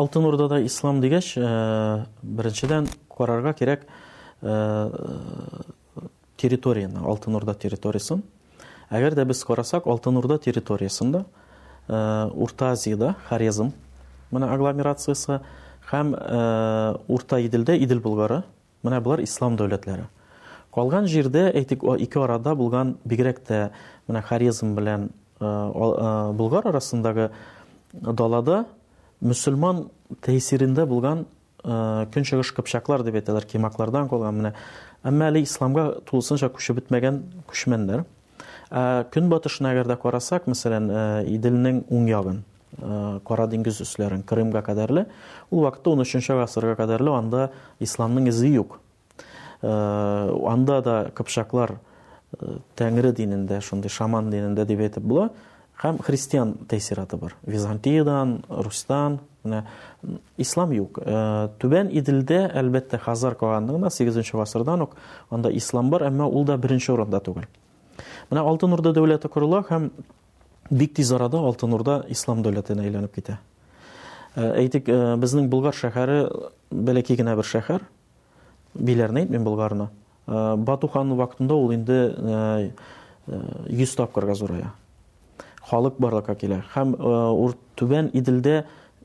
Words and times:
Алтын 0.00 0.24
Ордада 0.24 0.54
да 0.56 0.60
ислам 0.64 1.00
дигәч, 1.02 1.28
э, 1.36 2.04
беренчедән 2.22 2.86
карарга 3.16 3.52
керәк, 3.52 3.82
э, 4.40 4.90
территорияны, 6.40 7.00
Алтын 7.04 7.36
Орда 7.36 7.54
территориясен. 7.64 8.22
Әгәр 8.90 9.14
дә 9.18 9.24
без 9.28 9.44
карасак, 9.44 9.86
Алтын 9.86 10.16
Орда 10.16 10.38
территориясендә, 10.38 11.24
Урта 11.88 12.70
Азияда 12.70 13.16
Харизм, 13.28 13.72
менә 14.32 14.48
агломерациясы 14.54 15.40
һәм, 15.90 16.12
урта 17.08 17.40
дилдә 17.48 17.76
Идел-Булгар. 17.82 18.44
Менә 18.84 19.00
булар 19.00 19.18
ислам 19.24 19.56
дәүләтләре. 19.56 20.04
Калган 20.74 21.06
җирдә 21.06 21.50
этек 21.52 21.82
ике 22.00 22.20
арада 22.20 22.54
булган 22.54 22.96
бигрәк 23.04 23.40
тә 23.40 23.72
менә 24.08 24.22
Харизм 24.22 24.74
белән, 24.76 25.10
э, 25.40 26.30
э 26.30 26.32
Булгар 26.32 26.64
арасындагы 26.68 27.30
дулада 27.92 28.66
мусульман 29.20 29.88
täsirinde 30.24 30.84
булган, 30.86 31.26
э, 31.64 32.06
көнше 32.12 32.40
кыпчаклар 32.56 33.02
дип 33.04 33.14
әйтәләр, 33.20 33.46
кемәкләрдән 33.46 34.08
калган 34.08 34.36
менә 34.36 34.52
әмма 35.04 35.30
Исламга 35.40 36.00
тулысынча 36.08 36.48
күше 36.50 36.74
битмәгән 36.74 37.22
күшмәннәр. 37.48 38.04
Э, 38.70 39.04
көн 39.12 39.28
батышына 39.28 39.74
гырда 39.74 39.96
карасак, 39.96 40.46
мәсәлән, 40.46 40.90
э, 40.90 41.24
Иделнең 41.36 41.84
уң 41.90 42.08
ягын, 42.08 42.42
э, 42.82 43.20
Кара 43.26 43.46
Дингиз 43.46 43.80
үстәрен, 43.80 44.22
Кримгә 44.22 44.62
кадәрле 44.62 45.06
ул 45.50 45.60
вакытта 45.64 45.90
13 45.90 46.36
гасырга 46.38 46.76
кадәрле 46.76 47.10
ванда 47.10 47.50
Исламның 47.80 48.28
изи 48.28 48.48
юк. 48.56 48.80
Э, 49.62 49.68
анда 50.48 50.82
да 50.82 51.10
кыпчаклар 51.14 51.76
Тәңри 52.76 53.10
динендә, 53.12 53.60
шундый 53.60 53.90
шаман 53.90 54.30
динендә 54.30 54.64
дип 54.64 54.78
әйтеп 54.78 55.02
була 55.02 55.30
һәм 55.82 55.98
христиан 56.04 56.52
тәсираты 56.68 57.16
бар. 57.16 57.34
Византиядан, 57.46 58.42
Рустан, 58.50 59.18
менә 59.44 59.62
ислам 60.36 60.72
юк. 60.76 60.98
Э, 61.00 61.48
түбән 61.60 61.88
Иделдә 61.96 62.42
әлбәттә 62.60 62.98
Хазар 63.00 63.34
калганлыгына 63.40 63.88
8-нче 63.88 64.32
гасырдан 64.36 64.82
ук 64.84 64.96
анда 65.30 65.48
ислам 65.56 65.90
бар, 65.90 66.02
әмма 66.08 66.26
ул 66.28 66.44
да 66.44 66.56
беренче 66.60 66.92
урында 66.92 67.20
түгел. 67.24 67.46
Менә 68.30 68.42
Алтын 68.46 68.74
Урда 68.76 68.92
дәүләте 68.96 69.28
корыла 69.32 69.62
һәм 69.70 69.88
бик 70.70 70.92
тиз 70.98 71.12
арада 71.16 71.38
Алтын 71.40 71.72
Урда 71.74 72.02
ислам 72.12 72.42
дәүләтенә 72.44 72.84
әйләнеп 72.84 73.14
китә. 73.16 73.38
Э, 74.36 74.52
әйтик, 74.60 74.84
э, 74.88 75.16
безнең 75.16 75.48
Булгар 75.48 75.74
шәһәре 75.74 76.28
бәләкәй 76.70 77.16
генә 77.16 77.34
бер 77.36 77.44
шәһәр. 77.44 77.80
Биләрне 78.74 79.24
әйтмим 79.24 79.44
Болгарны. 79.44 79.88
Батуханның 80.28 81.16
вакытында 81.18 81.54
ул 81.54 81.72
инде 81.74 82.70
100 83.26 83.96
тапкырга 83.96 84.34
зурая 84.34 84.70
халык 85.70 85.96
барлыкка 86.02 86.34
килә 86.38 86.62
һәм 86.74 86.94
э, 86.96 87.50
түбән 87.78 88.08
иделдә 88.18 88.64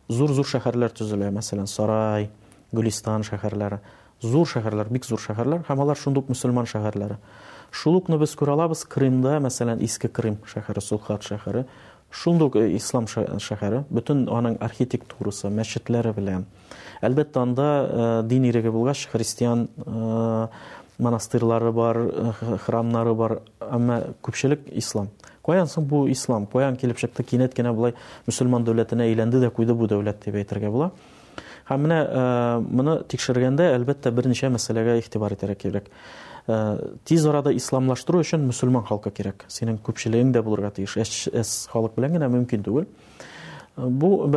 зур 0.10 0.34
зур 0.34 0.48
шәһәрләр 0.50 0.94
төзелә 0.98 1.30
мәсәлән 1.36 1.68
сарай 1.70 2.30
гүлистан 2.76 3.24
шәһәрләре 3.28 3.80
зур 4.26 4.48
шәһәрләр 4.50 4.90
бик 4.96 5.06
зур 5.06 5.22
шәһәрләр 5.22 5.64
һәм 5.70 5.84
алар 5.86 6.00
шундук 6.02 6.30
мөселман 6.34 6.68
шәһәрләре 6.70 7.18
шул 7.76 7.98
укны 8.00 8.18
без 8.22 8.34
күрә 8.40 8.56
алабыз 8.58 8.84
крымда 8.96 9.38
мәсәлән 9.46 9.82
иске 9.86 10.08
крым 10.18 10.40
шәһәре 10.54 10.82
сулхат 10.82 11.28
шәһәре 11.30 11.66
шундук 12.12 12.56
э, 12.56 12.66
ислам 12.80 13.08
шәһәре 13.12 13.84
бөтен 13.90 14.26
аның 14.40 14.58
архитектурасы 14.70 15.52
мәчетләре 15.60 16.14
белән 16.18 16.48
әлбәттә 17.06 17.42
анда 17.46 17.70
э, 17.84 18.24
дин 18.34 18.50
иреге 18.52 18.72
булгач 18.72 19.08
христиан 19.14 19.68
монастырлары 20.98 21.72
бар 21.76 21.98
храмнары 22.66 23.14
бар 23.22 23.40
әмма 23.60 24.02
күпчелек 24.24 24.62
ислам 24.82 25.10
Koyan 25.46 25.66
sun 25.66 25.90
bu 25.90 26.10
İslam, 26.10 26.46
koyan 26.46 26.76
kelip 26.76 26.98
şakta 26.98 27.24
kinet 27.24 27.54
kene 27.54 27.76
bulay 27.78 27.92
Müslüman 28.28 28.66
devletine 28.66 29.08
eğlendi 29.08 29.42
de 29.42 29.50
kuydu 29.50 29.80
bu 29.80 29.90
devlet 29.90 30.26
diye 30.26 30.36
eğitirge 30.36 30.72
bula. 30.72 30.92
Hem 31.66 31.90
ne 31.90 32.00
bunu 32.70 33.00
e, 33.06 33.08
tikşirgen 33.08 33.58
de 33.58 33.72
elbette 33.72 34.18
bir 34.18 34.30
neşe 34.30 34.50
meselaya 34.50 34.96
ihtibar 34.96 35.32
ederek 35.32 35.60
gerek. 35.60 35.84
E, 36.50 36.54
tiz 37.06 37.26
orada 37.26 37.52
İslamlaştırı 37.52 38.22
için 38.22 38.40
Müslüman 38.40 38.82
halka 38.82 39.10
gerek. 39.10 39.34
Senin 39.48 39.78
köpşeliğin 39.78 40.34
de 40.34 40.46
bulur 40.46 40.60
gati 40.60 40.84
iş. 40.84 40.98
Es, 40.98 41.28
es 41.34 41.68
halk 41.68 41.92
e, 41.98 42.66
Bu 43.78 44.30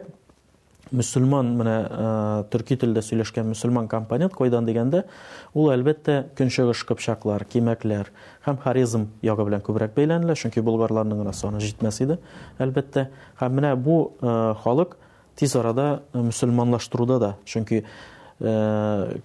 мөсөлман 0.95 1.49
менә 1.59 1.75
төрки 2.53 2.77
телдә 2.79 3.03
сөйләшкән 3.03 3.49
мөсөлман 3.51 3.89
компонент 3.91 4.35
кайдан 4.37 4.67
дигәндә 4.69 5.03
ул 5.55 5.71
әлбәттә 5.75 6.19
көнчыгыш 6.39 6.85
кыпчаклар 6.87 7.43
кимәкләр 7.51 8.11
һәм 8.47 8.61
харизм 8.63 9.09
ягы 9.27 9.47
белән 9.49 9.65
күбрәк 9.67 9.97
бәйләнелә 9.99 10.37
чөнки 10.39 10.63
болгарларның 10.63 11.25
гына 11.25 11.33
саны 11.35 11.61
җитмәс 11.65 12.01
иде 12.07 12.21
әлбәттә 12.63 13.09
һәм 13.41 13.65
э, 13.65 14.55
халык 14.63 14.97
тиз 15.35 15.57
арада 15.57 16.03
э, 16.13 16.21
мөсөлманлаштыруда 16.29 17.19
да 17.19 17.35
чөнки 17.45 17.83
Э, 18.37 19.17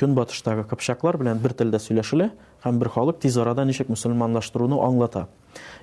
батыштағы 0.00 0.62
кыпчаклар 0.64 1.18
белән 1.20 1.40
бер 1.44 1.52
телдә 1.52 1.76
сөйләшелә 1.84 2.30
һәм 2.64 2.78
бер 2.80 2.88
халык 2.94 3.18
тиз 3.20 3.36
арада 3.36 3.64
ничек 3.68 3.90
мөселманлаштыруны 3.92 4.78
аңлата. 4.80 5.26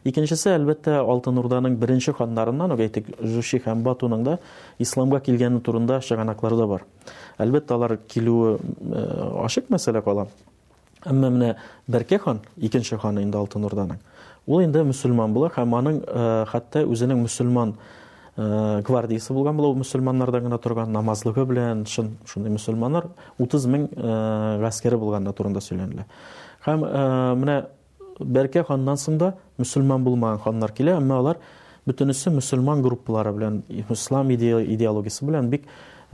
Икенчесе, 0.03 0.55
әлбәттә, 0.57 0.95
Алтын 1.05 1.37
Урданың 1.39 1.75
беренче 1.77 2.13
ханнарыннан, 2.17 2.73
ук 2.73 2.81
әйтик, 2.81 3.11
Жуши 3.21 3.61
һәм 3.67 3.83
Батуның 3.85 4.23
да 4.25 4.39
исламга 4.81 5.19
килгәне 5.21 5.61
турында 5.61 5.99
чыганаклар 6.01 6.57
да 6.57 6.65
бар. 6.73 6.87
Әлбәттә, 7.37 7.77
алар 7.77 7.97
килүе 8.15 8.57
э, 8.57 9.05
ашык 9.45 9.69
мәсьәлә 9.69 10.01
кала. 10.01 10.25
Әмма 11.05 11.29
менә 11.29 11.53
Бәрке 11.87 12.17
хан, 12.19 12.41
икенче 12.57 12.97
ханы 12.97 13.21
инде 13.23 13.37
Алтын 13.37 13.69
Урданың. 13.69 14.01
Ул 14.49 14.65
инде 14.65 14.81
мөселман 14.89 15.33
була 15.37 15.53
һәм 15.55 15.77
аның 15.77 16.01
э, 16.07 16.29
хәтта 16.51 16.83
үзенең 16.89 17.21
Э, 18.39 18.79
гвардиясы 18.87 19.33
булган 19.33 19.57
булабы 19.57 19.79
мусульманнардан 19.83 20.45
гына 20.45 20.57
торган 20.61 20.91
намазлыгы 20.95 21.43
белән 21.45 21.83
шын 21.85 22.13
шундый 22.25 22.53
мусульманнар 22.53 23.09
утыз 23.43 23.65
мең 23.67 23.89
э, 23.91 24.59
гаскәре 24.63 24.95
булганы 24.95 25.33
турында 25.35 25.59
сөйләнелә 25.59 26.05
һәм 26.63 26.85
э, 26.87 26.93
менә 27.41 27.55
бәркә 28.31 28.63
ханнан 28.69 28.95
соң 29.01 29.17
да 29.19 29.33
мусульман 29.59 30.05
булмаган 30.07 30.39
ханнар 30.45 30.71
килә 30.71 30.93
әмма 31.01 31.17
алар 31.19 31.41
бөтенесе 31.83 32.31
мусульман 32.31 32.79
группалары 32.87 33.35
белән 33.35 33.59
ислам 33.91 34.31
идеологиясы 34.33 35.27
белән 35.27 35.51
бик 35.51 35.65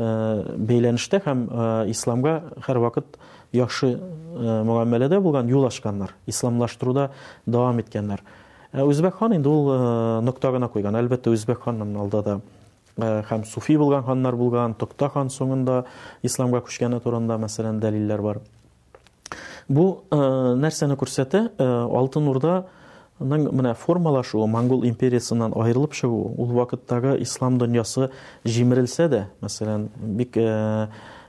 бәйләнештә 0.02 1.22
һәм 1.28 1.46
исламга 1.94 2.36
һәрвакыт 2.66 3.06
вакыт 3.14 3.54
яхшы 3.58 3.92
мөғәмәләдә 4.02 5.22
булган 5.26 5.50
юл 5.54 5.66
ачканнар 5.70 6.16
исламлаштыруда 6.34 7.12
дәвам 7.46 7.80
иткәннәр 7.86 8.26
Узбекхан 8.74 9.32
э, 9.32 9.36
инде 9.38 9.48
ул 9.50 9.70
э, 9.72 10.20
нокта 10.22 10.52
гына 10.52 10.68
куйган. 10.70 10.96
Әлбәттә 11.00 11.32
Узбекханның 11.32 11.94
алда 12.04 12.22
да 12.26 12.36
э, 12.98 13.24
һәм 13.30 13.46
суфи 13.48 13.78
булган 13.80 14.04
ханнар 14.04 14.36
булган, 14.36 14.74
токта 14.76 15.10
хан 15.10 15.30
соңында 15.32 15.86
исламга 16.28 16.62
күчкәне 16.66 17.00
турында 17.04 17.38
мәсәлән 17.40 17.80
дәлилләр 17.84 18.22
бар. 18.24 18.42
Бу 19.68 20.04
нәрсәне 20.16 20.96
күрсәтә, 20.96 21.50
алтын 21.60 22.28
урда 22.32 22.66
Нан 23.20 23.48
мен 23.52 23.74
формалашу 23.76 24.46
Монгол 24.48 24.84
империясыннан 24.86 25.52
айрылып 25.60 25.92
чыгу, 25.98 26.32
ул 26.38 26.52
вакыттагы 26.56 27.16
ислам 27.24 27.58
дөньясы 27.58 28.08
җимерелсә 28.46 29.08
дә, 29.10 29.24
мәсәлән, 29.42 29.88
бик 30.22 30.38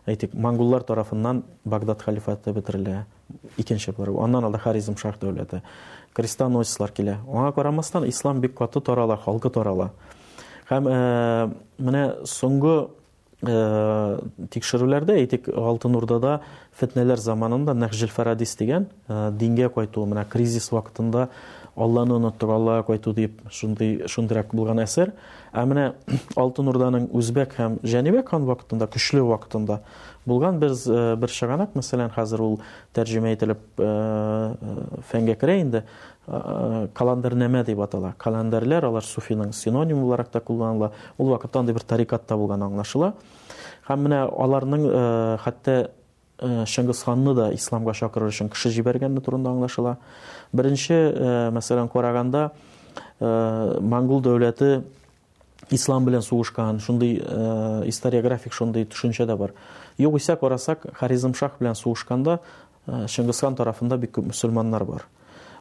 Әйтик, 0.09 0.33
монголлар 0.33 0.85
тарафыннан 0.89 1.43
Багдад 1.69 2.01
халифаты 2.07 2.53
бетерелә. 2.57 3.03
Икенче 3.61 3.93
бер, 3.99 4.11
аннан 4.25 4.47
алда 4.49 4.59
харизм 4.63 4.97
шах 4.97 5.19
дәүләте, 5.21 5.61
крестаносцлар 6.17 6.93
килә. 6.97 7.19
Уңа 7.29 7.51
карамастан 7.53 8.07
ислам 8.09 8.41
бик 8.41 8.55
каты 8.57 8.81
тарала, 8.81 9.19
халкы 9.21 9.51
тарала. 9.53 9.91
Һәм 10.71 10.89
э, 10.89 10.97
менә 11.85 12.03
соңгы 12.31 12.77
э, 13.43 13.59
тикшерүләрдә 14.55 15.19
әйтик, 15.25 15.49
Алтын 15.53 15.97
Урдада 16.01 16.39
фитнәләр 16.81 17.21
заманында 17.21 17.75
Нахҗил 17.77 18.09
Фарадис 18.13 18.57
дигән 18.61 18.89
э, 19.09 19.29
дингә 19.41 19.69
кайтуы, 19.77 20.07
менә 20.09 20.25
кризис 20.29 20.71
вакытында 20.73 21.29
Алланы 21.79 22.15
оныттык, 22.17 22.51
Аллаһка 22.51 22.87
кайту 22.93 23.13
дип 23.15 23.39
шундый 23.53 24.03
шундыйрак 24.11 24.55
булган 24.55 24.81
әсәр. 24.83 25.13
Ә 25.53 25.65
менә 25.65 25.85
Алтын 26.37 26.69
Урданың 26.73 27.07
Үзбек 27.15 27.55
һәм 27.59 27.77
Җәнибек 27.87 28.33
хан 28.35 28.47
вакытында, 28.49 28.89
күчле 28.91 29.23
вакытында 29.23 29.79
булган 30.27 30.59
бер 30.59 30.73
э, 30.75 31.15
бер 31.17 31.29
шаганак, 31.33 31.71
мәсәлән, 31.79 32.11
хәзер 32.17 32.43
ул 32.45 32.59
тәрҗемә 32.99 33.33
ителеп, 33.37 33.63
э, 33.79 33.85
э 33.85 35.05
фәнгә 35.13 35.37
керә 35.41 35.59
инде. 35.63 35.85
Э, 36.27 36.89
Каландыр 36.95 37.35
нәмә 37.39 37.65
дип 37.69 37.81
атала. 37.85 38.15
Каландырлар 38.19 38.85
алар 38.91 39.03
суфиның 39.07 39.53
синоним 39.55 40.01
буларак 40.03 40.29
та 40.35 40.41
кулланыла. 40.41 40.91
Ул 41.17 41.31
вакыттан 41.33 41.67
бер 41.67 41.83
тарикатта 41.87 42.37
булган 42.37 42.63
аңлашыла. 42.67 43.15
Һәм 43.89 44.03
менә 44.09 44.25
аларның 44.27 44.85
хәтта 45.47 45.79
Э, 46.39 46.63
Шыңғысханны 46.71 47.33
да 47.35 47.49
исламға 47.51 47.97
шақыру 47.99 48.29
үшін 48.31 48.49
кіші 48.55 48.71
жібергені 48.77 49.19
турында 49.27 49.51
аңлашыла 49.57 49.97
бірінші 50.55 50.95
ә, 50.95 51.35
мәселен 51.55 51.91
маңгул 53.83 54.21
ә, 54.23 54.85
ислам 55.75 56.05
білен 56.07 56.23
сугышкан 56.23 56.79
шундай 56.81 57.19
э, 57.19 57.83
историографик 57.91 58.55
шундай 58.55 58.87
түшүнчө 58.89 59.27
да 59.27 59.35
бар 59.37 59.53
югыйса 60.01 60.37
карасак 60.41 60.87
харизмшах 60.97 61.59
билен 61.61 61.75
сугышканда 61.77 62.39
э, 62.87 63.05
шыңгысхан 63.11 63.57
тарафында 63.59 63.99
бик 64.05 64.15
көп 64.17 64.31
мусульмандар 64.31 64.85
бар 64.89 65.05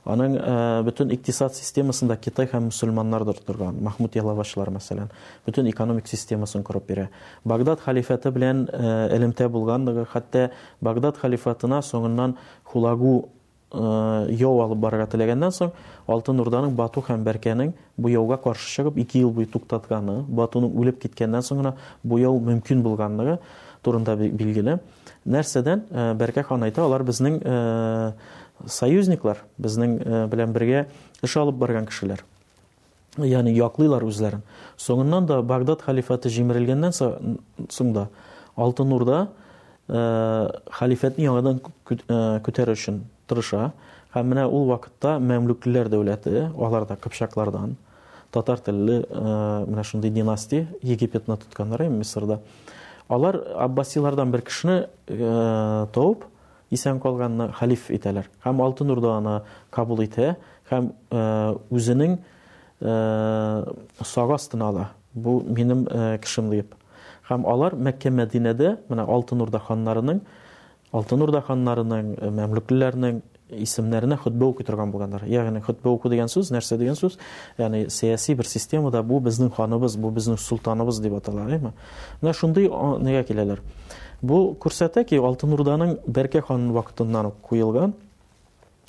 Аның 0.07 0.33
э, 0.39 0.51
бүтін 0.87 1.09
иктисад 1.11 1.51
системасында 1.57 2.15
Китай 2.23 2.47
һәм 2.47 2.69
мусульманнар 2.69 3.25
торган, 3.47 3.75
Махмуд 3.83 4.15
Ялавашылар, 4.15 4.69
мәсәлән, 4.71 5.09
бүтін 5.47 5.67
экономик 5.71 6.07
системасын 6.07 6.63
корып 6.67 6.87
бере. 6.87 7.07
Багдад 7.45 7.81
халифаты 7.83 8.31
белән 8.31 8.67
э, 8.71 8.91
элемтә 9.17 9.49
болғандығы 9.51 10.05
хәтта 10.13 10.45
Багдад 10.81 11.17
халифатына 11.19 11.81
соңынан 11.83 12.37
Хулагу 12.71 13.13
э, 13.19 13.83
яу 14.31 14.61
алып 14.63 14.79
барырга 14.87 15.09
теләгәннән 15.11 15.51
соң, 15.57 15.73
Алтын 16.07 16.39
Урданың 16.45 16.77
Бату 16.79 17.03
һәм 17.09 17.27
Бәркәнең 17.27 17.73
бу 17.97 18.07
яуга 18.13 18.37
каршы 18.39 18.69
чыгып, 18.77 19.01
2 19.03 19.19
ел 19.25 19.33
бұй 19.41 19.45
туктатканы, 19.51 20.21
Батуның 20.31 20.71
үлеп 20.73 21.01
киткәннән 21.03 21.43
соңына 21.43 21.73
гына 21.75 22.03
бу 22.07 22.21
яу 22.23 22.39
мөмкин 22.39 22.79
булганлыгы 22.85 23.39
турында 23.83 24.15
билгеле. 24.17 24.79
Нәрсәдән 25.27 25.81
Бәркә 26.17 26.45
әйтә, 26.47 26.85
алар 26.85 27.03
безнең 27.03 27.41
союзниклар 28.65 29.37
безнең 29.59 29.97
э, 30.01 30.25
белән 30.31 30.53
бергә 30.55 30.85
эш 31.23 31.35
алып 31.37 31.57
барган 31.59 31.85
кешеләр 31.89 32.23
яғни 33.17 33.53
яклыйлар 33.55 34.03
үзләрен 34.05 34.41
соңыннан 34.81 35.25
да 35.29 35.41
багдад 35.41 35.81
халифаты 35.85 36.29
җимерелгәннән 36.33 36.93
сонда, 36.93 38.07
алтын 38.55 38.93
урда 38.93 39.25
э, 39.87 40.49
халифатны 40.79 41.25
яңадан 41.25 41.59
көтер 41.85 42.69
э, 42.73 42.77
үшін 42.77 43.03
тырыша 43.29 43.71
һәм 44.15 44.29
менә 44.33 44.47
ул 44.49 44.67
вакытта 44.71 45.17
мәмлүкләр 45.19 45.89
дәүләте 45.93 46.47
аларда 46.55 46.95
кыпчаклардан 46.97 47.75
татар 48.31 48.59
тілі, 48.59 49.03
менә 49.09 49.83
шундый 49.87 50.09
династия 50.11 50.67
египетны 50.81 51.37
тотканнар 51.37 51.83
мисырда 51.89 52.39
алар 53.07 53.39
аббасилардан 53.57 54.31
бір 54.31 54.41
кешене 54.41 54.87
тауып 55.07 56.25
исән 56.75 56.97
калганны 57.01 57.47
халиф 57.59 57.85
итәләр 57.97 58.27
һәм 58.45 58.61
алтын 58.63 58.91
урда 58.91 59.13
кабул 59.71 60.01
итә 60.05 60.35
һәм 60.71 60.89
э, 61.11 61.55
үзенең 61.77 62.17
э, 62.81 63.75
сагы 64.11 64.35
астына 64.37 64.67
ала 64.71 64.89
бу 65.13 65.39
минем 65.59 65.85
э, 65.91 66.17
кешем 66.21 66.49
дип 66.51 66.73
һәм 67.29 67.47
алар 67.53 67.75
мәккә 67.75 68.11
мәдинәдә 68.11 68.75
менә 68.89 69.07
алтын 69.07 69.41
урда 69.45 69.61
ханнарының 69.67 70.19
алтын 70.91 71.21
урда 71.23 71.41
ханнарының 71.47 72.13
мәмлүкләрнең 72.41 73.21
исемнәренә 73.53 74.17
хөтбә 74.19 74.47
уку 74.49 74.63
торган 74.65 74.91
булганнар. 74.91 75.23
Ягъни 75.27 75.61
хөтбә 75.63 75.89
уку 75.93 76.09
дигән 76.11 76.27
сүз 76.31 76.49
нәрсә 76.53 76.77
дигән 76.79 76.95
сүз? 76.99 77.15
Ягъни 77.57 77.89
сиясәт 77.89 78.35
бер 78.37 78.45
системада 78.49 79.01
бу 79.03 79.19
безнең 79.23 79.51
ханыбыз, 79.55 79.95
бу 79.99 80.09
безнең 80.15 80.37
султаныбыз 80.41 80.99
дип 81.03 81.13
аталар, 81.19 81.47
әйме? 81.57 81.71
Менә 82.21 82.33
шундый 82.35 82.67
нигә 82.67 83.23
киләләр? 83.29 83.61
Бу 84.21 84.53
күрсәтә 84.59 85.05
ки 85.07 85.19
Алтын 85.21 85.53
Урданың 85.55 85.95
Бәркә 86.07 86.41
ханның 86.49 86.73
вакытыннан 86.75 87.31
куелган 87.43 87.93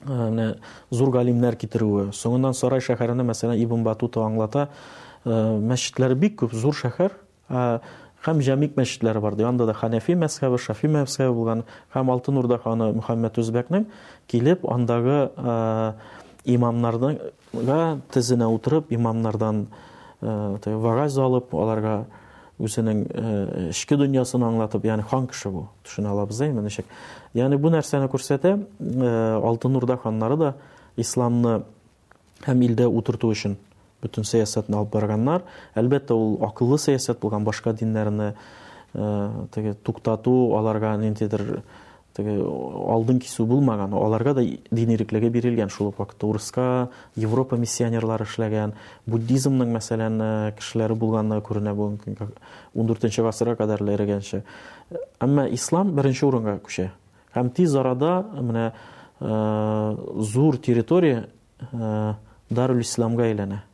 менә 0.09 0.51
зур 0.91 1.11
галимнәр 1.15 1.57
китерүе. 1.61 2.09
Соңыннан 2.17 2.55
Сарай 2.59 2.81
шәһәренә 2.83 3.25
мәсәлән 3.29 3.61
Ибн 3.63 3.83
Батута 3.87 4.25
аңлата, 4.27 4.69
мәсҗидләре 5.27 6.15
бик 6.17 6.37
күп, 6.45 6.53
зур 6.57 6.75
шәһәр, 6.79 7.15
Хәм 8.27 8.41
Җәмик 8.43 8.75
мәчетләре 8.77 9.21
бар. 9.23 9.37
Янда 9.39 9.67
да 9.69 9.73
Ханафи 9.79 10.15
мәзһәбе, 10.19 10.59
Шафи 10.59 10.89
мәзһәбе 10.91 11.35
булган, 11.37 11.61
һәм 11.95 12.11
Алтын 12.11 12.39
Урда 12.41 12.57
ханы 12.59 12.89
Мөхәммәд 12.97 13.39
Үзбәкнең 13.39 13.85
килеп 14.31 14.65
андагы 14.67 15.29
э, 15.37 15.93
имамнарга 16.51 17.13
тизенә 18.11 18.49
утырып, 18.51 18.91
имамнардан 18.93 19.69
э, 20.23 20.57
вагаз 20.89 21.19
алып, 21.23 21.55
аларга 21.55 21.95
үзенең 22.59 23.05
ишке 23.71 23.95
э, 23.95 23.99
дөньясын 24.03 24.43
аңлатып, 24.49 24.85
яны 24.91 25.05
хан 25.07 25.29
кеше 25.31 25.49
бу, 25.55 25.69
төшүне 25.87 26.11
алабыз 26.11 26.41
әйме 26.49 26.63
нишек. 26.67 26.87
Яны 27.39 27.55
бу 27.57 27.71
нәрсәне 27.71 28.09
күрсәтә, 28.11 28.57
Алтын 29.39 29.79
Урда 29.79 29.97
ханнары 30.03 30.37
да 30.43 30.53
исламны 30.99 31.61
һәм 32.49 32.63
илдә 32.67 32.89
утырту 32.91 33.31
өчен 33.31 33.55
бөтен 34.03 34.27
сәясәтен 34.29 34.77
алып 34.79 34.93
барганнар 34.95 35.43
әлбәттә 35.79 36.15
ул 36.19 36.37
акыллы 36.47 36.79
сәясәт 36.81 37.19
булган 37.23 37.45
башка 37.47 37.73
диннәрне 37.75 38.31
э, 38.95 39.47
теге 39.55 39.75
туктату 39.75 40.35
аларга 40.59 40.95
ниндидер 41.01 41.63
теге 42.17 42.37
алдын 42.39 43.19
кису 43.23 43.47
булмаган 43.47 43.95
аларга 43.99 44.35
да 44.39 44.43
дин 44.45 44.95
бирелгән 44.97 45.69
шул 45.71 45.89
ук 45.91 45.99
вакытта 45.99 46.27
урыска 46.29 46.67
европа 47.17 47.57
миссионерлары 47.59 48.25
эшләгән 48.29 48.73
буддизмның 49.07 49.73
мәсәлән 49.75 50.23
кешеләре 50.61 50.95
булганлыгы 50.95 51.47
күренә 51.51 51.75
бу 51.75 51.91
мөмкин 51.97 52.35
14нче 52.79 53.23
гасырга 53.27 53.57
кадәр 53.65 53.83
эрегәнчә 53.97 54.45
әммә 55.23 55.49
ислам 55.59 55.93
беренче 55.95 56.27
урынга 56.27 56.59
күчә 56.63 56.91
һәм 57.35 57.51
тиз 57.51 57.75
арада 57.75 58.21
менә 58.35 58.71
э, 58.71 60.23
зур 60.33 60.57
территория 60.59 61.27
э, 61.73 62.15
дарул 62.51 62.79
исламга 62.81 63.27
әйләнә 63.27 63.65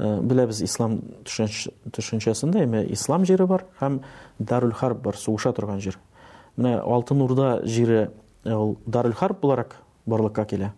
Э, 0.00 0.08
беләбез 0.24 0.62
ислам 0.64 0.94
төшенчәсендә 1.28 2.62
эме 2.64 2.80
ислам 2.96 3.26
җире 3.28 3.44
бар 3.50 3.66
һәм 3.82 3.98
Дарулхарб 4.48 5.02
бар 5.04 5.18
сугыша 5.20 5.50
торган 5.52 5.82
җир 5.84 5.98
менә 6.56 6.78
алтын 6.80 7.20
урда 7.20 7.48
җире 7.68 7.98
э, 8.48 8.54
ул 8.56 8.70
дарул 8.86 9.12
харб 9.16 9.42
буларак 9.44 9.74
барлыкка 10.08 10.46
килә 10.54 10.70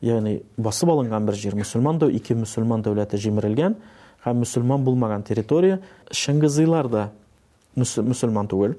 ягъни 0.00 0.38
басып 0.56 0.94
алынган 0.94 1.26
бер 1.28 1.36
җир 1.42 1.56
мөселман 1.60 1.98
да 2.00 2.08
ике 2.14 2.36
мөселман 2.40 2.86
дәүләте 2.86 3.20
җимерелгән 3.26 3.76
һәм 4.24 4.40
мөселман 4.46 4.86
булмаган 4.88 5.26
территория 5.28 5.82
шыңгызыйлар 6.22 6.88
да 6.94 7.04
мөселман 7.76 8.48
түгел 8.54 8.78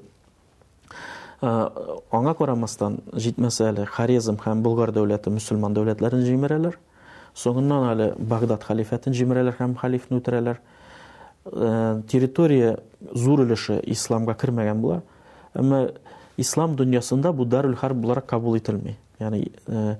аңа 2.10 2.34
карамастан 2.34 3.02
җитмәсә 3.14 3.70
әле 3.70 3.86
харизм 3.86 4.42
һәм 4.42 4.66
Булгар 4.66 4.90
дәүләте 4.98 5.30
мөселман 5.36 5.78
дәүләтләрен 5.78 6.26
җимерәләр 6.26 6.80
Соңыннан 7.36 7.84
әле 7.90 8.06
Багдад 8.16 8.62
халифатын 8.64 9.12
җимерәләр 9.16 9.58
һәм 9.58 9.74
халифны 9.76 10.20
үтерәләр. 10.22 10.60
Э, 11.52 12.00
территория 12.08 12.70
зур 13.12 13.42
өлеше 13.44 13.76
исламга 13.96 14.32
кермәгән 14.40 14.80
була. 14.80 15.02
Әмма 15.54 15.82
ислам 16.40 16.76
дөньясында 16.80 17.32
бу 17.36 17.44
Дарул 17.44 17.74
Харб 17.76 17.96
буларак 18.04 18.26
кабул 18.30 18.56
ителми. 18.56 18.96
Яни 19.20 19.52
э, 19.66 19.96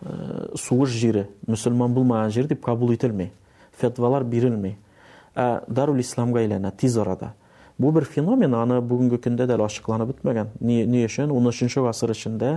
э, 0.00 0.46
сугыш 0.58 0.90
җире, 0.96 1.28
мусульман 1.46 1.92
булмаган 1.94 2.30
җир 2.32 2.46
дип 2.48 2.64
кабул 2.64 2.92
ителми. 2.96 3.32
Фетвалар 3.78 4.24
бирелми. 4.24 4.76
Дарул 5.68 6.00
Исламга 6.00 6.40
әйләнә 6.40 6.72
тиз 6.80 6.96
арада. 6.98 7.34
Бу 7.78 7.92
бер 7.94 8.08
феномен, 8.10 8.56
аны 8.58 8.80
бүгенге 8.82 9.20
көндә 9.22 9.46
дә 9.46 9.54
ачыкланып 9.62 10.16
бетмәгән. 10.16 10.48
Ни 10.58 10.82
13 11.06 11.78
гасыр 11.84 12.10
эчендә 12.10 12.56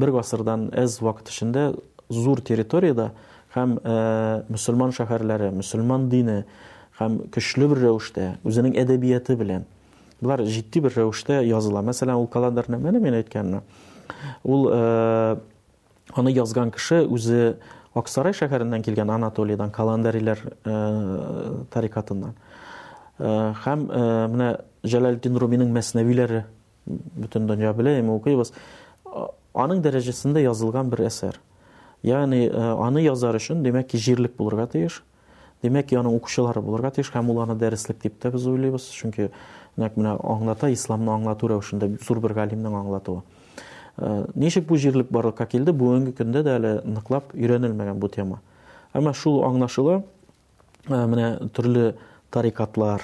бер 0.00 0.10
гасырдан 0.16 0.72
әз 0.72 0.96
вакыт 1.04 1.28
эчендә 1.30 1.74
зур 2.08 2.40
территориядә 2.40 3.12
һәм 3.54 3.78
э, 3.82 4.42
мусульман 4.52 4.92
шәһәрләре, 4.94 5.48
мусульман 5.58 6.08
дине 6.12 6.44
һәм 7.00 7.16
көчле 7.34 7.66
бер 7.70 7.80
рәвештә 7.86 8.34
үзенең 8.46 8.76
әдәбияты 8.78 9.34
белән 9.38 9.64
булар 10.20 10.42
җитди 10.46 10.82
бер 10.84 10.94
рәвештә 10.98 11.40
языла. 11.46 11.82
Мәсәлән, 11.86 12.18
ул 12.20 12.28
каландарны 12.30 12.76
менә 12.78 13.00
мен 13.02 13.14
әйткәнне. 13.22 13.62
Ул 14.44 14.68
э, 14.70 15.38
аны 16.14 16.32
язган 16.34 16.70
кеше 16.76 17.02
үзе 17.08 17.56
Аксарай 17.94 18.34
шәһәреннән 18.38 18.84
килгән 18.86 19.10
Анатолийдан 19.16 19.72
каландарилар 19.74 20.38
э, 20.46 21.64
тарикатыннан. 21.74 22.34
Һәм 23.18 23.88
менә 24.32 24.60
Жәләлтин 24.86 25.34
Руминың 25.42 25.72
мәснәвиләре 25.74 26.44
бөтен 26.86 27.48
дөнья 27.50 27.72
белә, 27.76 27.98
мы 28.02 28.20
Аның 29.60 29.80
дәрәҗәсендә 29.82 30.38
язылган 30.44 30.86
бер 30.92 31.00
әсәр. 31.08 31.34
Ягъни 32.04 32.46
аны 32.56 33.02
язар 33.04 33.36
өчен 33.36 33.60
демәк 33.64 33.88
ки 33.92 33.98
җирлек 34.00 34.36
тееш 34.38 34.70
тиеш. 34.72 35.02
Демәк 35.62 35.88
ки 35.90 35.96
аның 36.00 36.14
укучылары 36.16 36.62
булырга 36.64 36.90
тиеш 36.96 37.10
һәм 37.12 37.30
уларны 37.34 37.56
дәреслек 37.60 37.98
дип 38.00 38.18
тә 38.18 38.30
без 38.32 38.46
уйлыйбыз, 38.48 38.88
чөнки 38.96 39.28
нәкъ 39.76 39.98
менә 40.00 40.16
аңлата 40.16 40.70
исламны 40.72 41.10
аңлату 41.12 41.48
рәвешендә 41.50 41.88
зур 42.04 42.20
бер 42.20 42.32
галимнең 42.32 42.72
аңлатуы. 42.78 43.20
Ничек 44.34 44.64
бу 44.66 44.76
җирлек 44.80 45.10
барлыкка 45.12 45.44
килде? 45.46 45.72
Бүгенге 45.76 46.14
көндә 46.16 46.40
дә 46.42 46.54
әле 46.56 46.80
ныклап 46.88 47.34
өйрәнелмәгән 47.36 48.00
бу 48.00 48.08
тема. 48.08 48.40
Әмма 48.96 49.12
шул 49.14 49.42
аңлашыла, 49.44 49.98
менә 50.88 51.34
төрле 51.52 51.96
тарикатлар, 52.32 53.02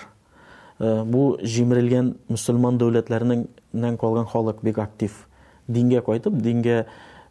бу 0.79 1.26
җимерелгән 1.45 2.15
мусламан 2.33 2.81
дәүләтләренең 2.81 3.45
нән 3.76 3.99
калган 4.00 4.25
халык 4.33 4.65
бик 4.65 4.79
актив. 4.81 5.21
Дингә 5.69 6.00
кайтып, 6.07 6.41
дингә 6.41 6.87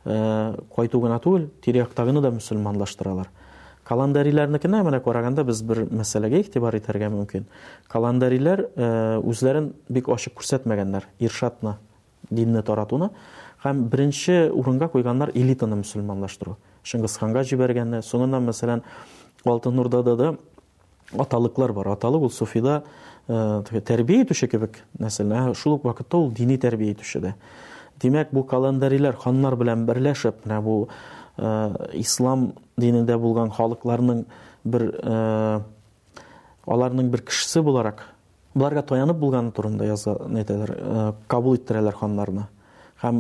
Э, 0.06 0.54
кайтуына 0.76 1.18
түгел 1.20 1.48
тирияктагы 1.66 2.14
да 2.22 2.30
мусульманлаштыралар 2.30 3.30
каландарийлернекенә 3.90 4.84
менә 4.86 5.00
караганда 5.02 5.44
без 5.46 5.62
бер 5.64 5.84
мәсьәләгә 5.90 6.44
игътибар 6.44 6.78
итәргә 6.78 7.10
мөмкин 7.10 7.48
каландарийләр 7.90 8.62
э, 8.62 8.92
үзләрен 9.26 9.72
бик 9.90 10.06
ачык 10.14 10.36
күрсәтмәгәннәр 10.38 11.08
иршатны 11.20 11.78
динне 12.30 12.62
таратуны 12.62 13.10
һәм 13.66 13.84
беренче 13.90 14.52
урынга 14.54 14.90
куйганнар 14.94 15.32
элитаны 15.34 15.80
мөселманлаштыру 15.82 16.60
шыңгызханга 16.86 17.42
җибәргәнне 17.44 18.04
соңыннан 18.06 18.46
мәсәлән 18.50 18.86
алтын 19.44 19.74
нурда 19.74 20.04
да 20.06 20.16
да 20.22 20.32
аталыклар 21.18 21.74
бар 21.74 21.96
аталык 21.98 22.30
ул 22.30 22.30
суфида 22.32 22.84
э, 23.28 23.82
тәрбия 23.82 24.22
итүче 24.22 24.54
кебек 24.54 24.84
нәселе 25.00 25.56
шул 25.56 25.80
ук 25.80 25.84
вакытта 25.90 26.18
ул 26.22 26.30
дини 26.32 26.58
тәрбия 26.62 26.94
итүче 26.94 27.34
Димәк, 28.04 28.32
бу 28.36 28.42
календарийлар 28.50 29.16
ханнар 29.22 29.56
белән 29.60 29.86
берләшеп, 29.88 30.42
менә 30.46 30.60
бу 30.66 30.76
ислам 32.04 32.50
динендә 32.80 33.18
булган 33.20 33.52
халыкларның 33.58 34.24
бер 34.64 34.86
аларның 36.66 37.12
бер 37.14 37.24
кешесе 37.28 37.64
буларак 37.68 38.04
Бұларға 38.56 38.86
таянып 38.88 39.18
болғаны 39.20 39.52
турында 39.52 39.84
яза 39.88 40.14
нәтәләр 40.32 40.72
қабул 41.28 41.58
иттерәләр 41.58 41.98
ханнарна. 42.00 42.46
һәм 43.04 43.18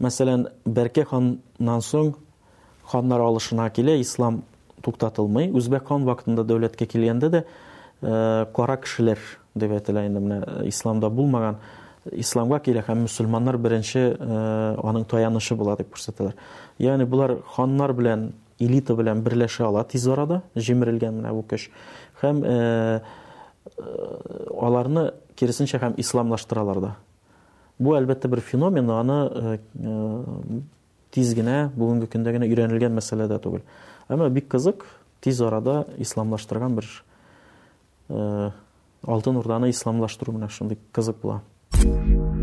мәсәлән 0.00 0.46
бәрке 0.64 1.04
ханнан 1.10 1.84
соң 1.84 2.14
ханнар 2.88 3.26
алышына 3.26 3.66
килә 3.76 3.98
ислам 4.00 4.38
туктатылмый 4.86 5.50
үзбәк 5.50 5.84
хан 5.90 6.06
вакытында 6.08 6.46
дәүләткә 6.48 6.88
килгәндә 6.94 7.28
дә 7.36 7.42
кара 8.56 8.78
кешеләр 8.86 9.20
дип 9.54 9.76
әйтелә 9.82 10.06
инде 10.08 10.24
менә 10.24 10.40
исламда 10.68 11.10
булмаган 11.12 11.60
исламға 12.14 12.60
килә 12.64 12.82
һәм 12.86 13.00
мөсөлманнар 13.06 13.56
беренче 13.60 14.02
э, 14.14 14.36
аның 14.82 15.04
таянышы 15.10 15.56
була 15.58 15.76
дип 15.78 15.90
күрсәтәләр 15.94 16.34
ягъни 16.82 17.04
бұлар 17.08 17.36
ханнар 17.56 17.92
белән 17.96 18.28
элита 18.62 18.94
белән 18.96 19.20
берләшә 19.24 19.64
ала 19.66 19.82
тиз 19.88 20.06
арада 20.10 20.42
җимерелгән 20.54 21.14
менә 21.18 21.32
бу 21.34 21.42
көч 21.50 21.68
һәм 22.22 22.42
э, 22.42 22.52
э, 22.98 22.98
аларны 24.60 25.12
киресенчә 25.36 25.80
һәм 25.82 25.94
исламлаштыралар 26.00 26.80
да 26.84 26.92
бу 27.78 27.94
әлбәттә 27.96 28.28
бер 28.28 28.40
феномен 28.40 28.90
аны 28.90 30.62
тиз 31.14 31.34
генә 31.34 31.70
бүгенге 31.74 32.08
көндә 32.12 32.32
генә 32.36 32.46
өйрәнелгән 32.48 32.94
мәсьәлә 33.00 33.26
дә 33.30 33.38
түгел 33.42 33.64
әмма 34.08 34.30
бик 34.30 34.48
кызык 34.52 34.86
тиз 35.24 35.40
арада 35.42 35.84
исламлаштырган 35.98 36.78
бер 36.78 38.54
алтын 39.06 39.36
урданы 39.42 39.70
исламлаштыру 39.70 40.32
менә 40.36 40.48
шундый 40.50 40.78
кызык 40.92 41.16
була 41.22 41.42
you 41.74 42.35